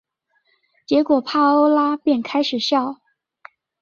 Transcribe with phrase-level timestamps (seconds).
[0.87, 3.01] 结果帕欧拉便开始笑。